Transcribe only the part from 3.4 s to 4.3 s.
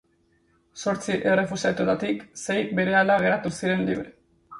ziren libre.